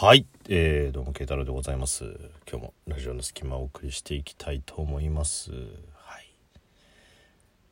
[0.00, 2.04] はい、えー、どうも慶太郎でございます。
[2.48, 5.50] 今日もラジオの隙間をお送りしていきたいと思います。
[5.50, 5.56] は
[6.20, 6.32] い。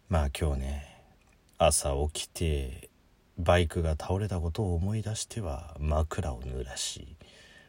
[0.09, 1.05] まあ今日ね
[1.57, 2.91] 朝起きて
[3.39, 7.15] バイクが倒れたことを思い出しては枕を濡らし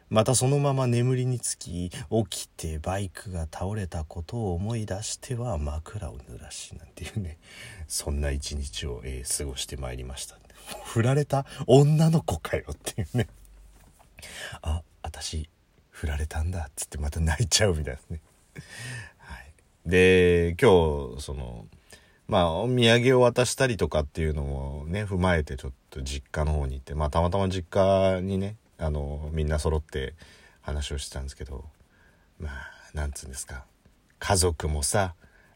[0.09, 7.37] またそのまま眠りにつき起きてバイクが倒れたことを思い出しては枕を濡らしなんていうね
[7.87, 10.35] そんな一日を、えー過ごしてまいりました。
[10.83, 13.27] 振られた女の子かよっていうね。
[14.61, 15.49] あ私
[15.89, 18.21] 振られたんだっつってまた泣いちゃうみたいなね、
[19.17, 19.53] はい、
[19.85, 21.65] で今日その
[22.27, 30.13] まあお土産を渡したりとかっていうのもね踏まえてちょっと実家の方に行ってまあたまたま実家にねあのみんな揃って
[30.61, 31.65] 話をしてたんですけど
[32.39, 32.53] まあ
[32.93, 33.65] なんつうんですか
[34.19, 35.15] 家族もさ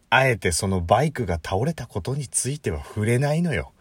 [0.09, 3.71] あえてそのバイクが倒れたことについては触れないのよ。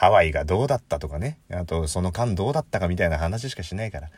[0.00, 4.10] ハワイがどうだったとかねあとその間どうだったかみたいな話しかしないから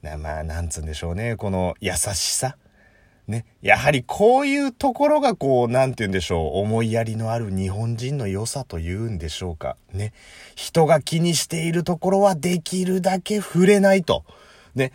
[0.00, 2.56] なまあなんつうんでしょうねこの優しさ
[3.28, 9.76] ね、やはりこういうところがこう、なんて言うんでしょう、思いやりのある日本人の良さというんでしょうか。
[9.92, 10.12] ね。
[10.56, 14.24] 人が気にしているところはできるだけ触れないと。
[14.74, 14.90] ね。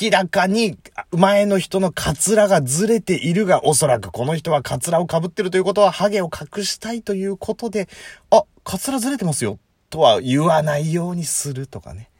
[0.00, 0.78] 明らかに
[1.10, 7.88] 前の人のカツラがずれているが、おそらくこの人はカツラを被ってるということは、ハゲを隠したいということで、
[8.30, 9.58] あ、カツラずれてますよ。
[9.94, 12.10] とは言わないようにするとかね。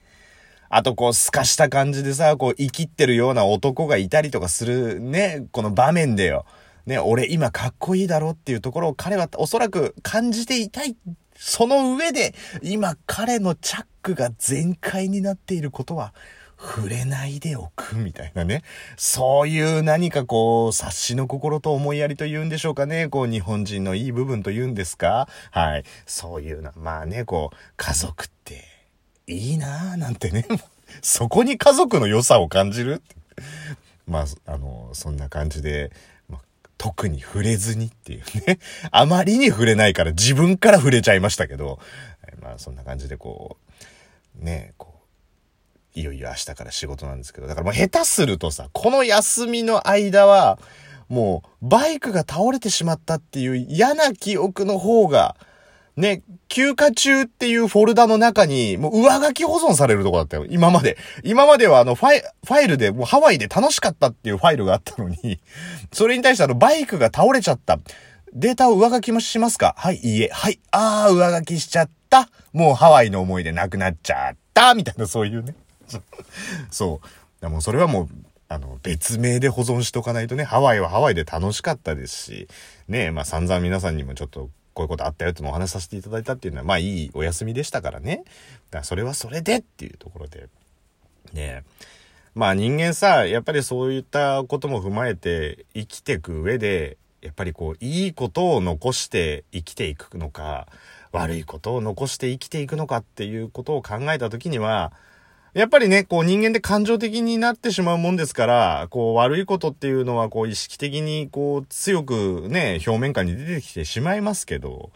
[0.69, 6.47] あとこう透かした感じでさ、こう生きってるような男がいたりとかするね、この場面でよ。
[6.86, 10.95] ね、俺今かっこいいだろっていうところを彼はおそらく感じていたい。
[11.36, 16.14] その上で、今彼のチャックが全開になっていることは、
[16.65, 18.62] 触れないでおくみたいなね。
[18.97, 23.09] そういう何かこう、察しの心と思いやりというんでしょうかね。
[23.09, 25.85] こう、日本人のいい部分というんですかはい。
[26.07, 28.65] そういうな、まあね、こう、家族って、
[29.27, 30.47] いいなぁなんてね。
[31.03, 33.03] そこに家族の良さを感じる
[34.07, 35.92] まあ、あの、そんな感じで、
[36.29, 36.41] まあ、
[36.79, 38.59] 特に触れずにっていうね。
[38.91, 41.79] あまりに触れないから自分から触れちゃいましたけど、
[42.41, 43.57] まあそんな感じでこ
[44.41, 44.94] う、ね、こう、
[45.95, 50.59] いよいよ明日から仕事なんですけど、だからもう下手するとさ、この休みの間は、
[51.09, 55.37] もうバイクが倒れてしまったっていう嫌な記憶の方が、
[55.97, 60.47] ね、休暇中っていうフォルダの中に、もう上書き保存されるとこだったよ。
[60.49, 60.97] 今まで。
[61.23, 65.41] 今まではあのファイ、ファイルで、もうハワイで楽しかったっていうファイルがあったのに、
[65.93, 67.79] それに対してあの、バイクが倒れちゃった。
[68.33, 69.77] データを上書きもしますか？
[69.79, 70.31] はい、いいえ。
[70.33, 72.29] はい、あー、上書きしちゃった。
[72.53, 74.75] もうハワイの思い出なくなっちゃった。
[74.75, 75.55] みたいな、そういうね。
[75.89, 76.02] そう
[76.70, 77.40] そう。
[77.40, 78.08] でもそれはもう、
[78.48, 82.48] あの、別名で保存しとかないとね、ハワイはハワイで楽しかったですし、
[82.89, 88.17] ねまあ散々皆さんにもちょっと、こういうことあったよってのお話しさせていただいたっていうのは、まあいいお休みでしたからね。
[88.17, 90.48] だからそれはそれでっていうところで。
[91.33, 91.64] ね
[92.34, 100.66] まあ人間さ、やっぱりそういったことも踏まえて生きていく上で、やっぱりこう、いいことを残して生きていくのか、
[101.12, 104.92] 悪いことを残して生きていくのかっていうことを考えたときには、
[105.55, 114.91] やっぱりね、こう人間って感情的になってしまうもんですから、こう悪いことっていうのはこう意識的にこう強くね、表面下に出てきてしまいますけど、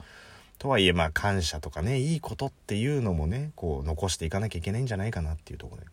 [0.58, 5.84] とはいえまあ感謝とかね、いいことっていうのもね、こう残していかなきゃいけないんじゃないかなっていうところ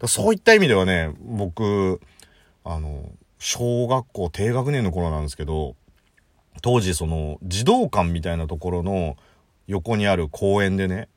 [0.00, 0.08] で。
[0.08, 2.00] そういった意味ではね、僕、
[2.64, 3.04] あの、
[3.38, 5.76] 小学校低学年の頃なんですけど、
[6.62, 9.18] 当時その児童館みたいなところの
[9.66, 11.08] 横にある公園でね、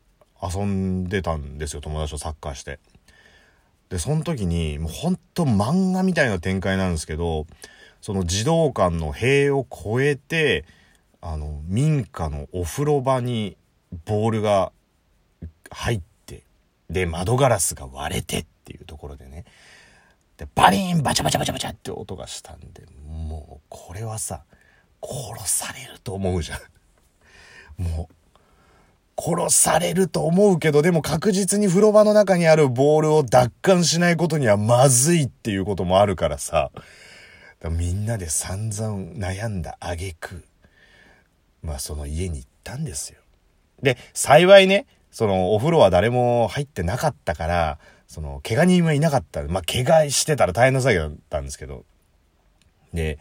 [0.43, 2.79] 遊んでたんですよ、友達とサッカーして。
[3.89, 7.45] で、その時に、もうほんと漫画みたいな展開なんですけど、
[8.01, 10.65] その児童館の塀を越えて、
[11.21, 13.55] あの、民家のお風呂場に
[14.05, 14.71] ボールが
[15.69, 16.43] 入って、
[16.89, 19.45] で、窓ガラスが割れてっていうところでね、
[20.37, 24.43] で、バリーンバチャバチャバチャバチャって音がしたんで、もう、これはさ、
[25.01, 27.83] 殺されると思うじゃん。
[27.83, 28.22] もう、
[29.23, 36.71] 殺されると思うけど、でも確実に風呂場の中にあるボールを奪還しないことにはまずいっていうこともあるからさ、
[37.61, 40.43] らみんなで散々悩んだ挙句、
[41.61, 43.19] まあその家に行ったんですよ。
[43.81, 49.43] で、幸いね、そのお風呂は誰も入ってなかったから、その怪我人はいなかった。
[49.43, 51.85] まあ怪我してたら大変な作業だったんですけど、
[52.93, 53.17] で、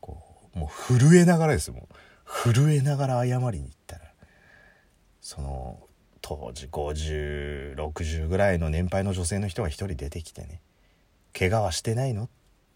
[0.00, 0.22] こ
[0.54, 1.94] う、もう震えながらですよ、もう。
[2.54, 4.01] 震えながら謝りに行ったら、
[5.22, 5.78] その
[6.20, 10.60] 当時5060ぐらいの年配の女性の人が一人出てきてね
[11.32, 12.28] 「怪我はしてないの?」っ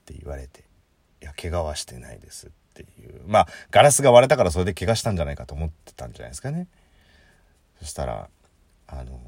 [0.07, 0.61] て言われて
[1.21, 6.67] 「いや怪我はしてないです」っていうまあガラスが割れたからそれで怪我したんじゃないかと思ってたんじゃないですかね
[7.81, 8.29] そしたら
[8.87, 9.21] あの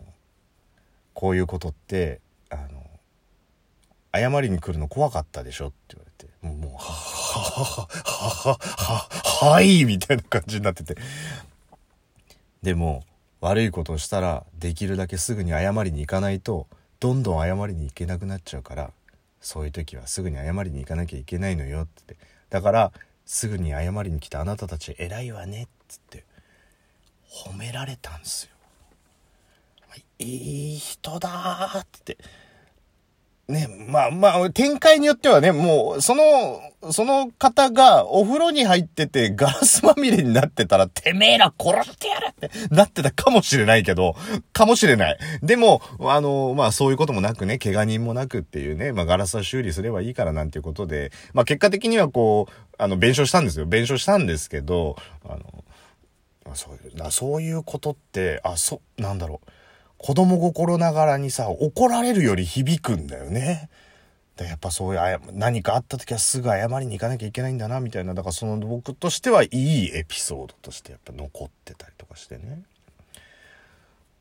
[1.12, 2.88] こういうことってあの
[4.14, 5.69] 謝りに来るの怖かったでしょ？
[5.69, 6.32] って言われて、
[6.64, 6.88] もう、はは
[7.50, 8.59] ははは
[9.44, 10.97] ははいみたいな感じになってて。
[12.63, 13.05] でも、
[13.41, 16.67] 悪いことをしたら、できるだけすぐに謝りに行かないと、
[17.01, 18.91] どんどん謝りに行けなくなっちゃうから、
[19.41, 22.17] そういう時はすぐに謝りに行かなきゃいけないのよって。
[22.51, 22.93] だから、
[23.25, 26.25] すぐに謝りに来たあなたたち偉いわねっつって、
[27.31, 28.53] 褒められたんすよ。
[30.19, 32.19] いい人だーって。
[33.49, 44.15] ね、まあまあ、展開によってはね、もう、その、その方がお風呂に入っててガラスまみれになってたら、てめえら殺してやるってなってたかもしれないけど、
[44.53, 45.19] かもしれない。
[45.43, 53.65] でも、あの、まあそういうこともなくね、怪我人もなくっていうね、まあガラスは修理すればいいからなんていうことで、まあ結果的にはこう、あの、弁償したんですよ。
[53.65, 59.50] 弁償したんですけど、あの、そういう、そういうことって、あ、そ、なんだろう。
[59.99, 63.69] 子供心ながらにさ、怒られるより響くんだよね。
[64.39, 72.62] でやっぱそういう何かあった時はすぐ謝りに行かなきゃいけないんだなみたいなだからその僕としてはいいエピソードとしてやっぱ残ってたりとかしてね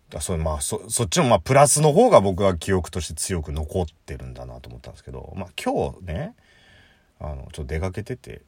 [0.09, 6.33] だそれまあそそっちのまあプラスの方が僕は記憶として強く残ってるんだなと思ったんですけどまあ今日ね
[7.19, 8.41] あのちょっと出かけてて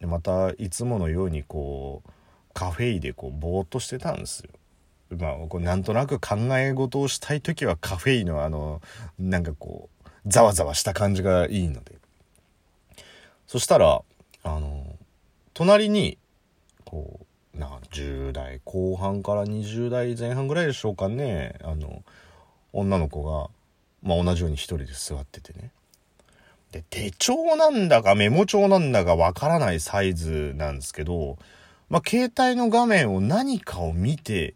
[0.00, 2.10] でまたいつものようにこう
[2.54, 4.50] カフェイでこうぼーっとしてたんですよ。
[5.10, 8.82] まあ、こうなんとなく考え事をしたい時はカフェインのあの、
[9.18, 11.96] なんかこう、ざわざわした感じがいいので。
[13.46, 14.02] そしたら、
[14.42, 14.84] あの、
[15.54, 16.18] 隣に、
[16.84, 17.20] こ
[17.54, 22.02] う、な、10代後半から20代前半ぐらいでしょうかね、あの、
[22.72, 23.48] 女の子が、
[24.02, 25.70] まあ同じように一人で座っててね。
[26.72, 31.38] で、手帳なんだかメモ帳なんだかわからないサイズなんですけど、
[31.88, 34.54] まあ携帯の画面を何かを見て、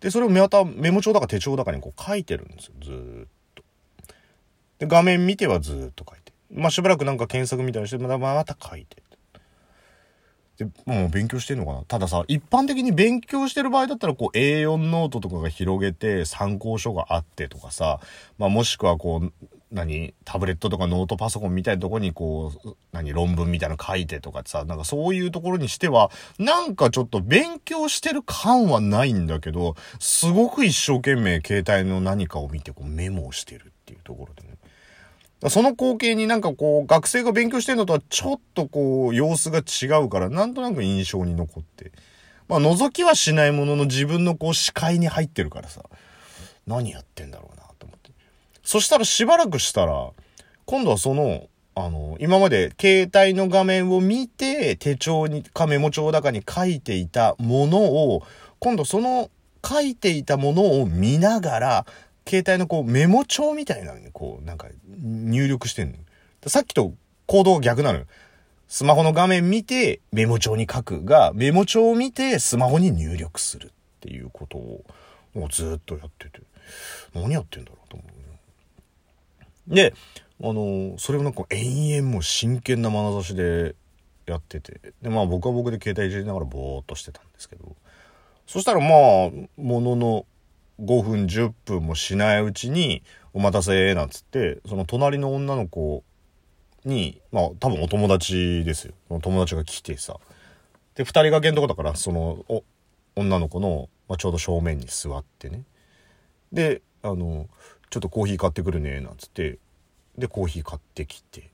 [0.00, 3.62] で、それをまたメモ帳だか手帳だかにこう書いてるんですよ、ずっと。
[4.78, 6.32] で、画面見てはずっと書いて。
[6.52, 9.02] まあ、しばらくなんか検索みたいにして、またまた書いて。
[10.58, 18.00] で、もう勉強してんのかなたださ、一般的に勉強してる場合だったら、こう A4 ノートとかが広げて参考書があってとかさ、
[18.38, 19.32] まあもしくはこう、
[19.70, 34.56] 何タブレットとかノートパソコンみたいなとこにこう、何論文みたいなの書いてとかさ、なんかそういうところにしては、なんかちょっと勉強してる感はないんだけど、すごく一生懸命携帯の何かを見てこうメモをしてるっていうところでね。
[35.50, 41.92] その光景になんかこう、学生が勉強してるのとはちょっとこう、様子が違うから、なんとなく印象に残って。
[42.48, 45.84] まあ、覗きはしないものの自分のこう、視界に入ってるからさ、
[46.66, 47.67] 何やってんだろうな。
[48.68, 50.10] そしたらしばらくしたら、
[50.66, 58.22] 今度はその、あの、今まで携帯の画面を見て、手帳に、かメモ帳だかに書いていたものを、
[58.58, 59.30] 今度その
[59.66, 61.86] 書いていたものを見ながら、
[62.28, 64.68] 携帯のこうメモ帳みたいなのにこうなんか
[64.98, 65.96] 入力してんの。
[66.46, 66.92] さっきと
[67.24, 68.04] 行動が逆なのよ。
[68.68, 73.70] スマホの画面見てメモ帳に書くが、メモ帳を見てスマホに入力するっ
[74.00, 74.84] ていうことを
[75.32, 76.42] もうずっとやってて、
[77.14, 78.17] 何やってんだろうと思う、
[79.68, 79.94] で、
[80.42, 83.74] あの、それをなんか延々もう真剣な眼差しで
[84.26, 87.76] やってて、で、まあ僕は僕で携帯いじりながらぼーっとしてたんですけど、
[88.46, 90.26] そしたらまあ、ものの
[90.80, 93.02] 5分10分もしないうちに
[93.34, 96.04] 「お待たせ」なんつってその隣の女の子
[96.84, 98.94] にまあ多分お友達ですよ。
[99.20, 100.18] 友達が来てさ。
[100.94, 102.64] で2人掛けのとこだからそのお
[103.16, 105.64] 女の子の、まあ、ちょうど正面に座ってね。
[106.52, 107.48] であの
[107.90, 109.58] 「ちょっとコーヒー買ってくるね」なんつって。
[110.18, 111.50] でコーヒー買ってきて。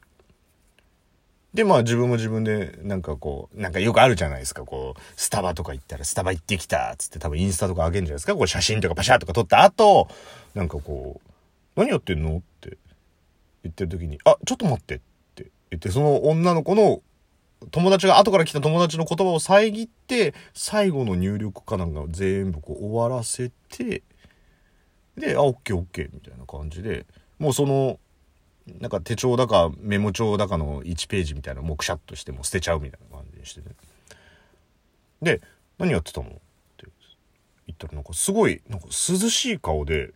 [1.52, 10.08] で、まあ自分も自分で、なんかこう、なんかよくあるじゃないですか、こう、スタバとか行ったら、スタバ行ってきたつって多分インスタとかあげるんじゃないですか、こう写真とかパシャとか撮った後、
[10.54, 11.30] なんかこう、
[11.76, 12.78] 何やってんのって
[13.62, 15.00] 言ってる時に、あ、ちょっと待ってっ
[15.36, 17.02] て言って、その女の子の
[17.70, 24.02] 友達が後から来た友達の言葉を遮って、最後の入力かなんか全部こう終わらせて、
[25.16, 27.06] で、あ、オッケーオッケーみたいな感じで、
[27.38, 27.98] もうその
[28.80, 33.66] なんか手帳だかメモ帳だかの1ページみたいなのもくしゃっとしてもう捨てちゃうみたいな感じにしてね。
[35.20, 35.40] で、
[35.78, 36.28] 何やってたの？
[36.28, 36.86] って
[37.66, 38.92] 言ったらなんかすごい、なんか涼
[39.30, 40.12] しい顔で、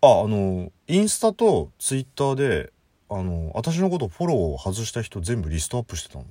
[0.00, 2.72] あ、あの、インスタとツイッターで、
[3.08, 6.26] あの、私のことフォローを外した人全部リストアップしてたのっ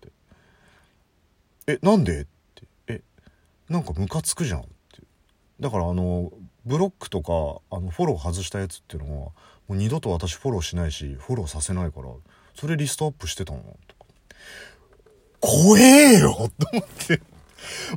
[0.00, 0.12] て。
[1.66, 2.22] え、なんで？
[2.22, 2.66] って。
[2.88, 3.02] え、
[3.68, 4.70] なんかムカつくじゃんって。
[5.60, 6.32] だからあの、
[6.64, 9.32] ブロックとか、あの、フォロー外したやつっていうのは、
[9.68, 12.08] もう二度と私フォローしないしフォローさせないから
[12.54, 14.04] それリストアップしてたのとか
[15.40, 17.22] 怖えよと思って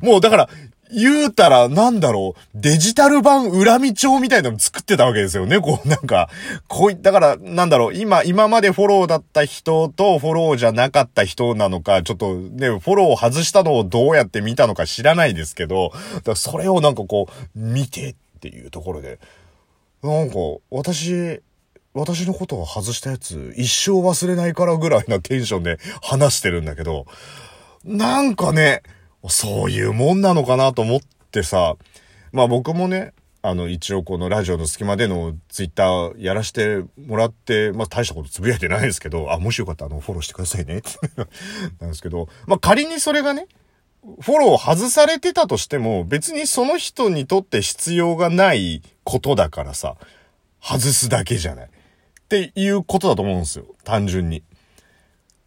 [0.02, 0.50] もうだから
[0.90, 5.60] 言うたら、なんだろう、デジタル版恨み帳みたいなの作ってたわけですよね。
[5.60, 6.30] こう、なんか、
[6.70, 19.20] こういだから、なんだろう、今、今までフォローだった人とフォローじゃなかった人なのか、ちょっとね、フォローを外したのをどうやって見たのか知らないですけど、だからそれをなんかこう、見てってていうところで、
[20.04, 20.36] なんか、
[20.70, 21.42] 私、
[21.94, 27.08] 私のことを外したやつ、一生忘れないからぐらいなテンションで話してるんだけど、
[27.84, 28.84] なんかね、
[29.28, 31.00] そういうもんなのかなと思っ
[31.32, 31.76] てさ、
[32.32, 40.82] まあ僕もね、あの、一応このラジオの隙間でのツイッターやらしてもらって、まあ大したことつぶやいてないですけど、あ、もしよかったらあの、フォローしてくださいね。
[41.80, 43.48] なんですけど、まあ仮にそれがね、
[44.22, 49.96] フォロー外されてたとしても、別にその人にとって必要がないことだからさ、
[50.62, 51.66] 外すだけじゃない。
[51.66, 51.70] っ
[52.30, 53.66] ていうことだと思うんですよ。
[53.84, 54.44] 単純に。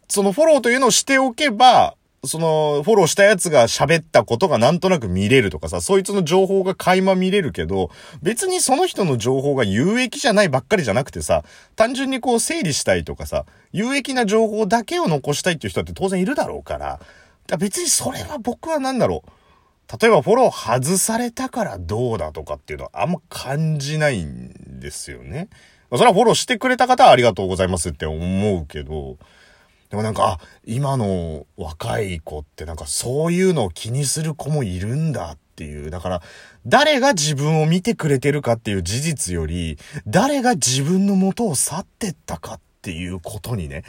[0.08, 7.90] そのフォローというのをしておけば、その、フォローしたやつが喋ったことがなんとなく見れるとかさ、そいつの情報が垣間見れるけど、
[8.22, 11.44] 別にその人の情報が有益じゃないばっかりじゃなくてさ、
[11.76, 17.00] 単純にこう整理したいとかさ、有益な情報だけを残したいっていう人って当然いるだろうから、
[17.47, 19.30] から別にそれは僕は何だろう。
[20.00, 25.49] 例えばフォロー外されたからどうだとかっていうのはあんま感じないんですよね。
[25.90, 29.18] それはフォローしてくれた方はありがとうございますって思うけど、
[29.90, 35.90] でもなんか、あ、今の若い子ってなんかそういうのを気にする子もいるんだっていう。
[35.90, 36.23] だから、
[36.64, 43.84] 誰が自分を見てくれてるかっていう事実より、誰が自分の元を去ってったかってっていうことにね、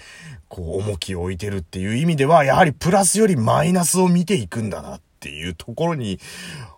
[0.49, 6.19] こう重きを置いてるっていう意味では、やはりプラスよりマイナスを見ていくんだなっていうところに、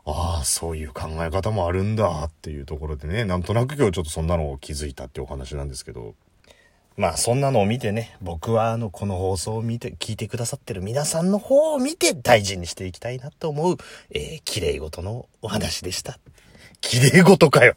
[0.06, 6.14] ああ、そういう考え方もあるんだっていうところでね、なんとなく今日ちょっとそんなのを気づいたってお話なんですけど。
[6.96, 13.78] まあそんなのを見てね、僕はあの、この放送を見て、聞いてくださってる皆さんの方を見て大事にしていきたいなと思う、
[14.12, 16.20] えー、綺麗事のお話でした。
[16.82, 17.76] 綺麗事かよ